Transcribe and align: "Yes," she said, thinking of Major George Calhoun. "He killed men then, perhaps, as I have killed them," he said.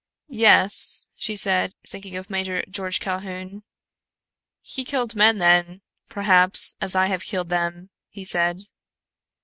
"Yes," 0.29 1.05
she 1.15 1.35
said, 1.35 1.75
thinking 1.87 2.17
of 2.17 2.27
Major 2.31 2.63
George 2.67 2.99
Calhoun. 2.99 3.61
"He 4.63 4.83
killed 4.83 5.15
men 5.15 5.37
then, 5.37 5.83
perhaps, 6.09 6.75
as 6.81 6.95
I 6.95 7.05
have 7.05 7.23
killed 7.23 7.49
them," 7.49 7.91
he 8.09 8.25
said. 8.25 8.61